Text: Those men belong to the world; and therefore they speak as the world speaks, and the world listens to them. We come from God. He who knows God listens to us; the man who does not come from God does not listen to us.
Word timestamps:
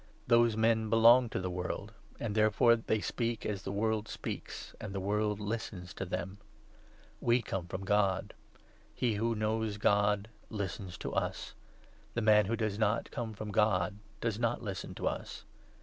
Those 0.25 0.57
men 0.57 0.89
belong 0.89 1.29
to 1.29 1.39
the 1.39 1.51
world; 1.51 1.93
and 2.19 2.33
therefore 2.33 2.75
they 2.75 3.01
speak 3.01 3.45
as 3.45 3.61
the 3.61 3.71
world 3.71 4.07
speaks, 4.07 4.73
and 4.81 4.95
the 4.95 4.99
world 4.99 5.39
listens 5.39 5.93
to 5.93 6.05
them. 6.07 6.39
We 7.19 7.43
come 7.43 7.67
from 7.67 7.83
God. 7.85 8.33
He 8.95 9.13
who 9.13 9.35
knows 9.35 9.77
God 9.77 10.27
listens 10.49 10.97
to 10.97 11.13
us; 11.13 11.53
the 12.15 12.21
man 12.23 12.45
who 12.47 12.55
does 12.55 12.79
not 12.79 13.11
come 13.11 13.33
from 13.35 13.51
God 13.51 13.97
does 14.21 14.39
not 14.39 14.63
listen 14.63 14.95
to 14.95 15.07
us. 15.07 15.45